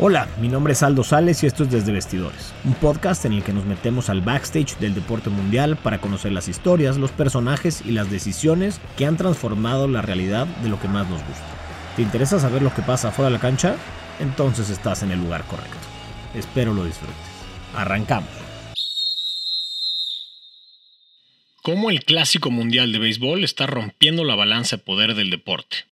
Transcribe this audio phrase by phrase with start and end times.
[0.00, 3.42] Hola, mi nombre es Aldo Sales y esto es Desde Vestidores, un podcast en el
[3.42, 7.90] que nos metemos al backstage del deporte mundial para conocer las historias, los personajes y
[7.90, 11.44] las decisiones que han transformado la realidad de lo que más nos gusta.
[11.96, 13.74] ¿Te interesa saber lo que pasa fuera de la cancha?
[14.20, 15.76] Entonces estás en el lugar correcto.
[16.32, 17.16] Espero lo disfrutes.
[17.74, 18.30] Arrancamos.
[21.64, 25.87] ¿Cómo el Clásico Mundial de Béisbol está rompiendo la balanza de poder del deporte?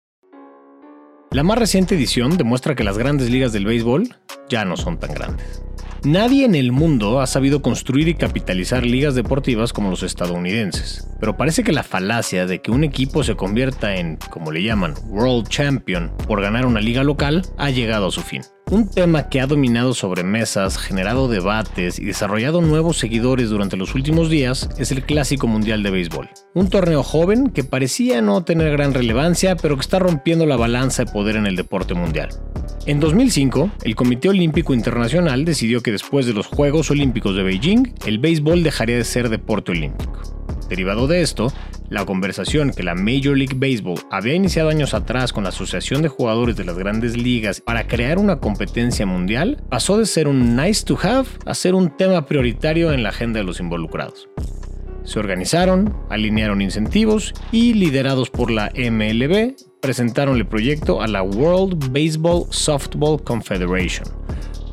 [1.33, 4.15] La más reciente edición demuestra que las grandes ligas del béisbol
[4.51, 5.63] ya no son tan grandes.
[6.05, 11.37] Nadie en el mundo ha sabido construir y capitalizar ligas deportivas como los estadounidenses, pero
[11.37, 15.47] parece que la falacia de que un equipo se convierta en, como le llaman, World
[15.47, 18.43] Champion por ganar una liga local ha llegado a su fin.
[18.73, 23.95] Un tema que ha dominado sobre mesas, generado debates y desarrollado nuevos seguidores durante los
[23.95, 26.31] últimos días es el Clásico Mundial de Béisbol.
[26.55, 31.05] Un torneo joven que parecía no tener gran relevancia, pero que está rompiendo la balanza
[31.05, 32.31] de poder en el deporte mundial.
[32.85, 37.95] En 2005, el Comité Olímpico Internacional decidió que después de los Juegos Olímpicos de Beijing,
[38.07, 40.21] el béisbol dejaría de ser deporte olímpico.
[40.69, 41.53] Derivado de esto,
[41.91, 46.09] la conversación que la Major League Baseball había iniciado años atrás con la Asociación de
[46.09, 50.85] Jugadores de las Grandes Ligas para crear una competencia mundial pasó de ser un nice
[50.85, 54.29] to have a ser un tema prioritario en la agenda de los involucrados.
[55.05, 61.93] Se organizaron, alinearon incentivos y, liderados por la MLB, presentaron el proyecto a la World
[61.93, 64.07] Baseball Softball Confederation,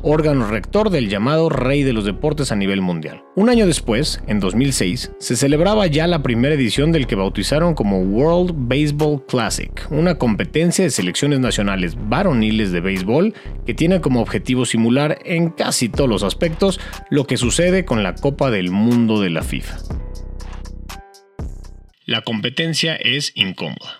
[0.02, 3.24] órgano rector del llamado rey de los deportes a nivel mundial.
[3.34, 8.00] Un año después, en 2006, se celebraba ya la primera edición del que bautizaron como
[8.00, 13.34] World Baseball Classic, una competencia de selecciones nacionales varoniles de béisbol
[13.66, 16.78] que tiene como objetivo simular en casi todos los aspectos
[17.10, 19.76] lo que sucede con la Copa del Mundo de la FIFA.
[22.06, 23.99] La competencia es incómoda.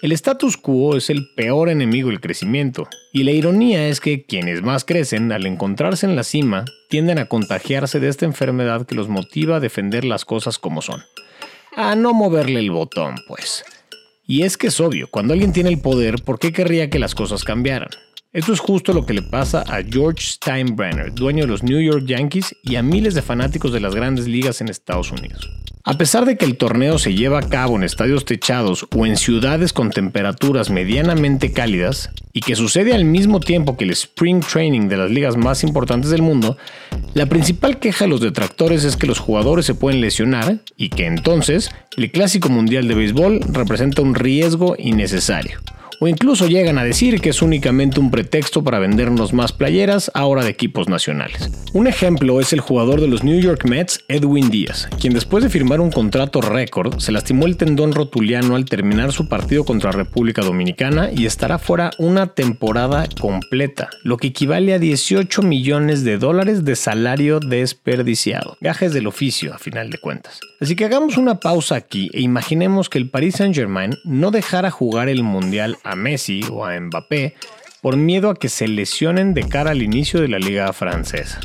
[0.00, 4.62] El status quo es el peor enemigo del crecimiento, y la ironía es que quienes
[4.62, 9.08] más crecen, al encontrarse en la cima, tienden a contagiarse de esta enfermedad que los
[9.08, 11.02] motiva a defender las cosas como son.
[11.74, 13.64] A no moverle el botón, pues.
[14.24, 17.16] Y es que es obvio, cuando alguien tiene el poder, ¿por qué querría que las
[17.16, 17.90] cosas cambiaran?
[18.32, 22.04] Esto es justo lo que le pasa a George Steinbrenner, dueño de los New York
[22.06, 25.50] Yankees y a miles de fanáticos de las grandes ligas en Estados Unidos.
[25.84, 29.16] A pesar de que el torneo se lleva a cabo en estadios techados o en
[29.16, 34.88] ciudades con temperaturas medianamente cálidas, y que sucede al mismo tiempo que el Spring Training
[34.88, 36.56] de las ligas más importantes del mundo,
[37.14, 41.06] la principal queja de los detractores es que los jugadores se pueden lesionar y que
[41.06, 45.58] entonces el Clásico Mundial de Béisbol representa un riesgo innecesario
[46.00, 50.44] o incluso llegan a decir que es únicamente un pretexto para vendernos más playeras ahora
[50.44, 51.50] de equipos nacionales.
[51.72, 55.50] Un ejemplo es el jugador de los New York Mets, Edwin Díaz, quien después de
[55.50, 60.42] firmar un contrato récord se lastimó el tendón rotuliano al terminar su partido contra República
[60.42, 66.64] Dominicana y estará fuera una temporada completa, lo que equivale a 18 millones de dólares
[66.64, 68.56] de salario desperdiciado.
[68.60, 70.40] Gajes del oficio, a final de cuentas.
[70.60, 75.08] Así que hagamos una pausa aquí e imaginemos que el Paris Saint-Germain no dejara jugar
[75.08, 77.34] el Mundial a Messi o a Mbappé
[77.80, 81.40] por miedo a que se lesionen de cara al inicio de la liga francesa.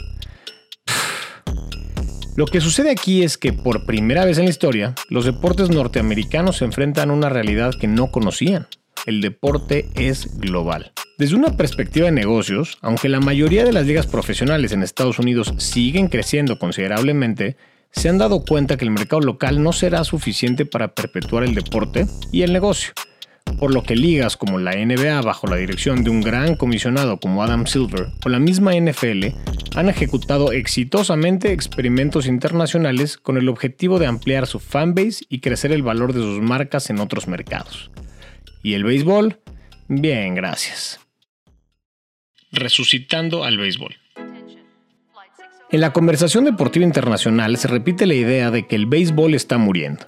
[2.35, 6.57] Lo que sucede aquí es que por primera vez en la historia, los deportes norteamericanos
[6.57, 8.67] se enfrentan a una realidad que no conocían.
[9.05, 10.93] El deporte es global.
[11.19, 15.53] Desde una perspectiva de negocios, aunque la mayoría de las ligas profesionales en Estados Unidos
[15.57, 17.55] siguen creciendo considerablemente,
[17.91, 22.07] se han dado cuenta que el mercado local no será suficiente para perpetuar el deporte
[22.31, 22.93] y el negocio
[23.57, 27.43] por lo que ligas como la NBA bajo la dirección de un gran comisionado como
[27.43, 29.27] Adam Silver o la misma NFL
[29.75, 35.83] han ejecutado exitosamente experimentos internacionales con el objetivo de ampliar su fanbase y crecer el
[35.83, 37.89] valor de sus marcas en otros mercados.
[38.61, 39.39] ¿Y el béisbol?
[39.87, 40.99] Bien, gracias.
[42.51, 43.95] Resucitando al béisbol.
[45.71, 50.05] En la conversación deportiva internacional se repite la idea de que el béisbol está muriendo.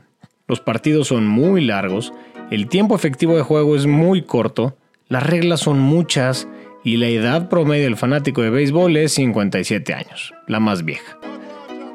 [0.48, 2.14] Los partidos son muy largos
[2.52, 6.48] el tiempo efectivo de juego es muy corto, las reglas son muchas
[6.84, 11.18] y la edad promedio del fanático de béisbol es 57 años, la más vieja.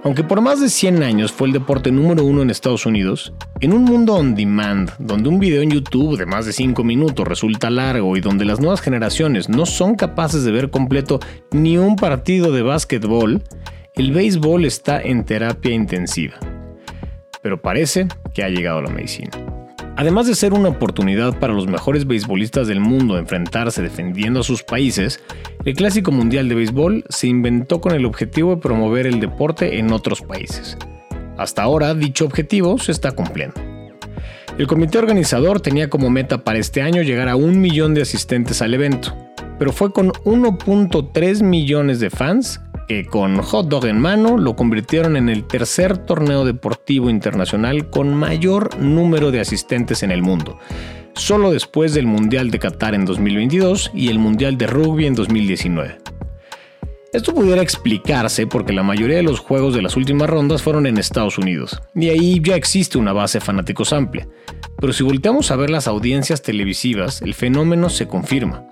[0.03, 3.75] Aunque por más de 100 años fue el deporte número uno en Estados Unidos, en
[3.75, 7.69] un mundo on demand, donde un video en YouTube de más de 5 minutos resulta
[7.69, 11.21] largo y donde las nuevas generaciones no son capaces de ver completo
[11.53, 13.43] ni un partido de básquetbol,
[13.95, 16.37] el béisbol está en terapia intensiva.
[17.43, 19.50] Pero parece que ha llegado la medicina.
[19.97, 24.63] Además de ser una oportunidad para los mejores beisbolistas del mundo enfrentarse defendiendo a sus
[24.63, 25.21] países,
[25.65, 29.93] el Clásico Mundial de Béisbol se inventó con el objetivo de promover el deporte en
[29.93, 30.79] otros países.
[31.37, 33.61] Hasta ahora, dicho objetivo se está cumpliendo.
[34.59, 38.63] El comité organizador tenía como meta para este año llegar a un millón de asistentes
[38.63, 39.17] al evento.
[39.59, 45.17] pero fue con 1.3 millones de fans que con hot dog en mano lo convirtieron
[45.17, 50.59] en el tercer torneo deportivo internacional con mayor número de asistentes en el mundo,
[51.15, 55.99] solo después del Mundial de Qatar en 2022 y el Mundial de Rugby en 2019.
[57.13, 60.99] Esto pudiera explicarse porque la mayoría de los juegos de las últimas rondas fueron en
[60.99, 64.27] Estados Unidos, y ahí ya existe una base fanáticos amplia.
[64.81, 68.67] Pero si volteamos a ver las audiencias televisivas, el fenómeno se confirma.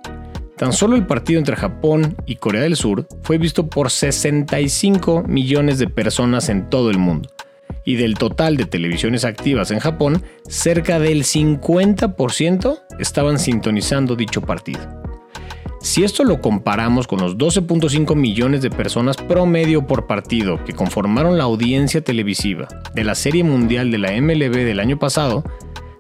[0.59, 5.79] Tan solo el partido entre Japón y Corea del Sur fue visto por 65 millones
[5.79, 7.31] de personas en todo el mundo.
[7.85, 14.81] Y del total de televisiones activas en Japón, cerca del 50% estaban sintonizando dicho partido.
[15.81, 21.39] Si esto lo comparamos con los 12.5 millones de personas promedio por partido que conformaron
[21.39, 25.45] la audiencia televisiva de la Serie Mundial de la MLB del año pasado,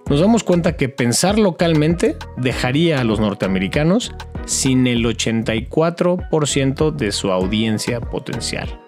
[0.09, 4.15] nos damos cuenta que pensar localmente dejaría a los norteamericanos
[4.49, 8.81] sin el 84% de su audiencia potencial.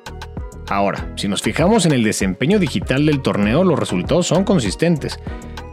[0.68, 5.18] Ahora, si nos fijamos en el desempeño digital del torneo, los resultados son consistentes.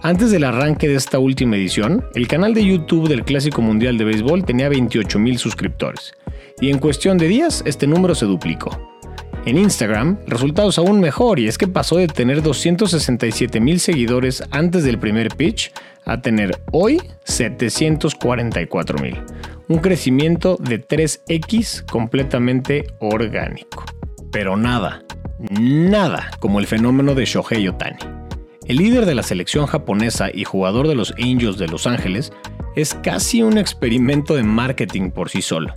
[0.01, 4.05] Antes del arranque de esta última edición, el canal de YouTube del Clásico Mundial de
[4.05, 6.13] Béisbol tenía 28.000 suscriptores,
[6.59, 8.97] y en cuestión de días este número se duplicó.
[9.45, 14.83] En Instagram, resultados aún mejor y es que pasó de tener 267 mil seguidores antes
[14.83, 15.71] del primer pitch
[16.03, 19.15] a tener hoy 744 mil.
[19.69, 23.83] Un crecimiento de 3x completamente orgánico.
[24.31, 25.03] Pero nada,
[25.59, 27.97] nada como el fenómeno de Shohei Otani.
[28.65, 32.31] El líder de la selección japonesa y jugador de los Angels de Los Ángeles
[32.77, 35.73] es casi un experimento de marketing por sí solo.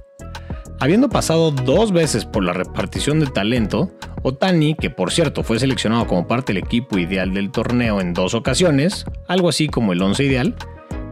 [0.78, 3.90] Habiendo pasado dos veces por la repartición de talento,
[4.22, 8.34] Otani, que por cierto fue seleccionado como parte del equipo ideal del torneo en dos
[8.34, 10.54] ocasiones, algo así como el 11 ideal,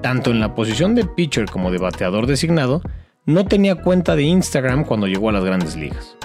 [0.02, 2.82] tanto en la posición de pitcher como de bateador designado,
[3.26, 6.16] no tenía cuenta de Instagram cuando llegó a las grandes ligas.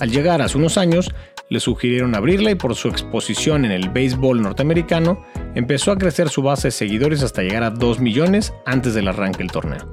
[0.00, 1.10] Al llegar hace unos años,
[1.50, 5.24] le sugirieron abrirla y por su exposición en el béisbol norteamericano,
[5.54, 9.38] empezó a crecer su base de seguidores hasta llegar a 2 millones antes del arranque
[9.38, 9.90] del torneo.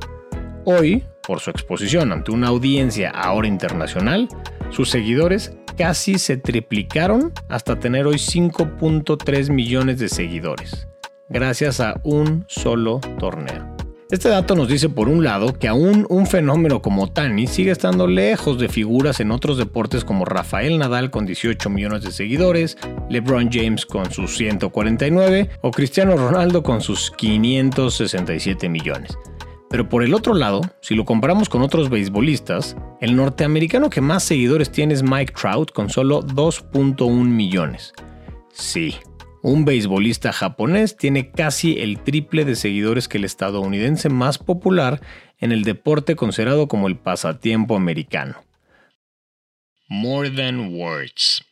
[0.65, 4.27] Hoy, por su exposición ante una audiencia ahora internacional,
[4.69, 10.87] sus seguidores casi se triplicaron hasta tener hoy 5.3 millones de seguidores,
[11.29, 13.77] gracias a un solo torneo.
[14.09, 18.07] Este dato nos dice por un lado que aún un fenómeno como Tani sigue estando
[18.07, 22.77] lejos de figuras en otros deportes como Rafael Nadal con 18 millones de seguidores,
[23.09, 29.17] LeBron James con sus 149 o Cristiano Ronaldo con sus 567 millones.
[29.69, 34.23] Pero por el otro lado, si lo comparamos con otros beisbolistas, el norteamericano que más
[34.23, 37.91] seguidores tiene es Mike Trout con solo 2.1 millones.
[38.53, 38.95] Sí,
[39.47, 44.99] un beisbolista japonés tiene casi el triple de seguidores que el estadounidense más popular
[45.39, 48.43] en el deporte considerado como el pasatiempo americano.
[49.87, 51.45] More than words.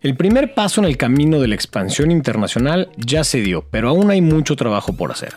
[0.00, 4.12] El primer paso en el camino de la expansión internacional ya se dio, pero aún
[4.12, 5.34] hay mucho trabajo por hacer.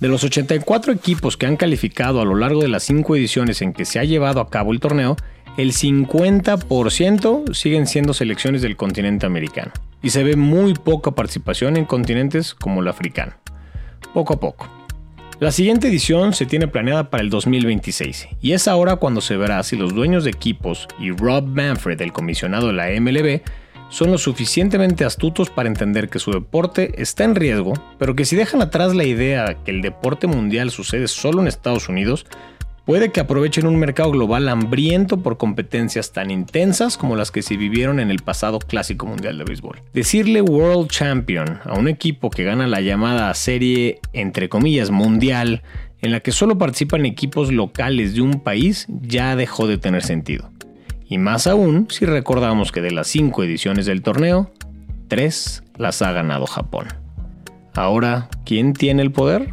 [0.00, 3.74] De los 84 equipos que han calificado a lo largo de las 5 ediciones en
[3.74, 5.16] que se ha llevado a cabo el torneo,
[5.60, 9.72] el 50% siguen siendo selecciones del continente americano.
[10.02, 13.34] Y se ve muy poca participación en continentes como el africano.
[14.14, 14.68] Poco a poco.
[15.38, 19.62] La siguiente edición se tiene planeada para el 2026 y es ahora cuando se verá
[19.62, 23.40] si los dueños de equipos y Rob Manfred, el comisionado de la MLB,
[23.88, 28.36] son lo suficientemente astutos para entender que su deporte está en riesgo, pero que si
[28.36, 32.26] dejan atrás la idea que el deporte mundial sucede solo en Estados Unidos,
[32.84, 37.56] puede que aprovechen un mercado global hambriento por competencias tan intensas como las que se
[37.56, 39.82] vivieron en el pasado Clásico Mundial de Béisbol.
[39.92, 45.62] Decirle World Champion a un equipo que gana la llamada serie entre comillas mundial,
[46.02, 50.50] en la que solo participan equipos locales de un país, ya dejó de tener sentido.
[51.06, 54.50] Y más aún si recordamos que de las cinco ediciones del torneo,
[55.08, 56.86] tres las ha ganado Japón.
[57.74, 59.52] Ahora, ¿quién tiene el poder?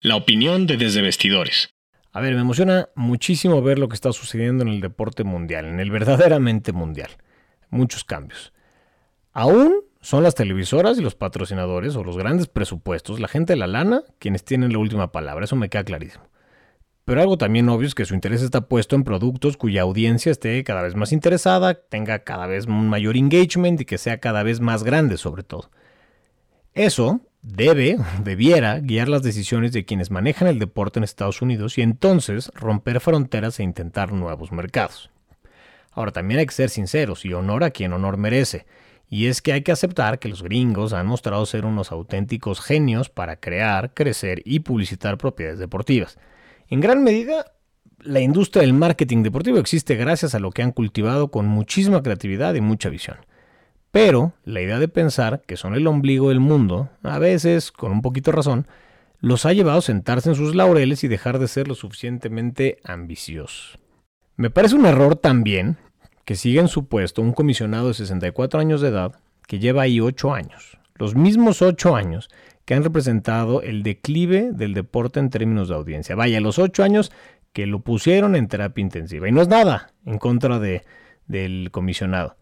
[0.00, 1.74] La opinión de Desde Vestidores.
[2.12, 5.80] A ver, me emociona muchísimo ver lo que está sucediendo en el deporte mundial, en
[5.80, 7.10] el verdaderamente mundial.
[7.68, 8.52] Muchos cambios.
[9.32, 13.66] Aún son las televisoras y los patrocinadores o los grandes presupuestos, la gente de la
[13.66, 15.46] lana, quienes tienen la última palabra.
[15.46, 16.28] Eso me queda clarísimo.
[17.04, 20.62] Pero algo también obvio es que su interés está puesto en productos cuya audiencia esté
[20.62, 24.60] cada vez más interesada, tenga cada vez un mayor engagement y que sea cada vez
[24.60, 25.72] más grande sobre todo.
[26.72, 31.82] Eso debe, debiera, guiar las decisiones de quienes manejan el deporte en Estados Unidos y
[31.82, 35.10] entonces romper fronteras e intentar nuevos mercados.
[35.92, 38.66] Ahora, también hay que ser sinceros y honor a quien honor merece.
[39.10, 43.08] Y es que hay que aceptar que los gringos han mostrado ser unos auténticos genios
[43.08, 46.18] para crear, crecer y publicitar propiedades deportivas.
[46.68, 47.46] En gran medida,
[48.00, 52.54] la industria del marketing deportivo existe gracias a lo que han cultivado con muchísima creatividad
[52.54, 53.16] y mucha visión.
[53.98, 58.00] Pero la idea de pensar que son el ombligo del mundo, a veces, con un
[58.00, 58.68] poquito de razón,
[59.18, 63.76] los ha llevado a sentarse en sus laureles y dejar de ser lo suficientemente ambiciosos.
[64.36, 65.78] Me parece un error también
[66.24, 69.16] que siga en su puesto un comisionado de 64 años de edad
[69.48, 72.30] que lleva ahí 8 años, los mismos 8 años
[72.66, 76.14] que han representado el declive del deporte en términos de audiencia.
[76.14, 77.10] Vaya, los 8 años
[77.52, 79.28] que lo pusieron en terapia intensiva.
[79.28, 80.84] Y no es nada en contra de,
[81.26, 82.36] del comisionado.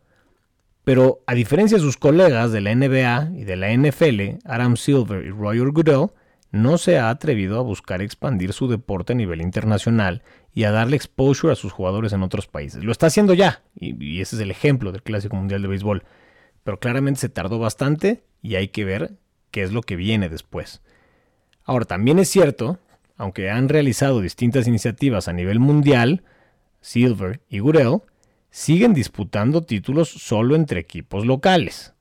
[0.86, 5.26] Pero a diferencia de sus colegas de la NBA y de la NFL, Adam Silver
[5.26, 6.12] y Roger Goodell,
[6.52, 10.22] no se ha atrevido a buscar expandir su deporte a nivel internacional
[10.54, 12.84] y a darle exposure a sus jugadores en otros países.
[12.84, 16.04] Lo está haciendo ya, y, ese es el ejemplo del Clásico Mundial de Béisbol.
[16.62, 19.16] Pero claramente se tardó bastante y hay que ver
[19.50, 20.82] qué es lo que viene después.
[21.64, 22.78] Ahora, también es cierto,
[23.16, 26.22] aunque han realizado distintas iniciativas a nivel mundial,
[26.80, 28.02] Silver y Gurel
[28.56, 31.92] siguen disputando títulos solo entre equipos locales.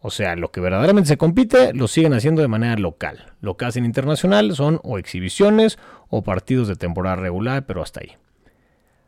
[0.00, 3.32] O sea, lo que verdaderamente se compite lo siguen haciendo de manera local.
[3.40, 5.78] Lo que hacen internacional son o exhibiciones
[6.10, 8.12] o partidos de temporada regular, pero hasta ahí.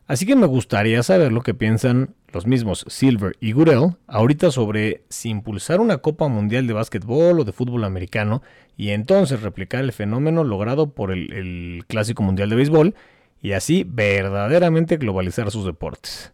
[0.07, 5.03] Así que me gustaría saber lo que piensan los mismos Silver y Gurel ahorita sobre
[5.09, 8.41] si impulsar una Copa Mundial de Básquetbol o de fútbol americano
[8.75, 12.95] y entonces replicar el fenómeno logrado por el, el Clásico Mundial de Béisbol
[13.39, 16.33] y así verdaderamente globalizar sus deportes.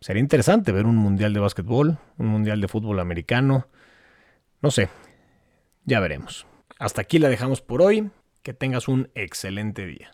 [0.00, 3.66] Sería interesante ver un Mundial de Básquetbol, un Mundial de fútbol americano,
[4.60, 4.88] no sé,
[5.84, 6.46] ya veremos.
[6.78, 8.10] Hasta aquí la dejamos por hoy.
[8.42, 10.12] Que tengas un excelente día.